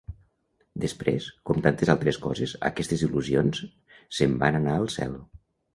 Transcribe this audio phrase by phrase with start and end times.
[0.85, 3.65] Després, com tantes altres coses, aquestes il·lusions
[4.21, 5.19] se'n van anar al cel.